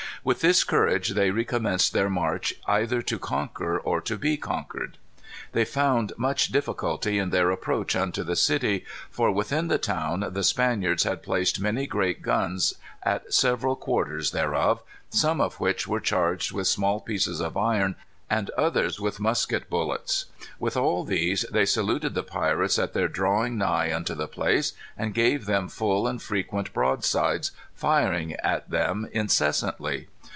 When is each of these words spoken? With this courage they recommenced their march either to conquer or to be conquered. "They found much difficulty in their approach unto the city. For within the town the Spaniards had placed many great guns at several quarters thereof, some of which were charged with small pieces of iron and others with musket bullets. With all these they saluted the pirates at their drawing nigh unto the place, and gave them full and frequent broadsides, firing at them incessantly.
With 0.23 0.41
this 0.41 0.63
courage 0.63 1.15
they 1.15 1.31
recommenced 1.31 1.93
their 1.93 2.07
march 2.07 2.53
either 2.67 3.01
to 3.01 3.17
conquer 3.17 3.79
or 3.79 3.99
to 4.01 4.19
be 4.19 4.37
conquered. 4.37 4.99
"They 5.53 5.65
found 5.65 6.13
much 6.15 6.49
difficulty 6.49 7.17
in 7.17 7.31
their 7.31 7.49
approach 7.49 7.95
unto 7.95 8.23
the 8.23 8.35
city. 8.35 8.85
For 9.09 9.31
within 9.31 9.67
the 9.67 9.79
town 9.79 10.23
the 10.29 10.43
Spaniards 10.43 11.05
had 11.05 11.23
placed 11.23 11.59
many 11.59 11.87
great 11.87 12.21
guns 12.21 12.75
at 13.01 13.33
several 13.33 13.75
quarters 13.75 14.29
thereof, 14.29 14.83
some 15.09 15.41
of 15.41 15.59
which 15.59 15.87
were 15.87 15.99
charged 15.99 16.51
with 16.51 16.67
small 16.67 16.99
pieces 17.01 17.39
of 17.39 17.57
iron 17.57 17.95
and 18.29 18.49
others 18.51 18.97
with 18.97 19.19
musket 19.19 19.69
bullets. 19.69 20.25
With 20.57 20.77
all 20.77 21.03
these 21.03 21.43
they 21.51 21.65
saluted 21.65 22.13
the 22.13 22.23
pirates 22.23 22.79
at 22.79 22.93
their 22.93 23.09
drawing 23.09 23.57
nigh 23.57 23.93
unto 23.93 24.15
the 24.15 24.27
place, 24.29 24.71
and 24.97 25.13
gave 25.13 25.47
them 25.47 25.67
full 25.67 26.07
and 26.07 26.21
frequent 26.21 26.71
broadsides, 26.71 27.51
firing 27.73 28.35
at 28.37 28.69
them 28.69 29.09
incessantly. 29.11 30.07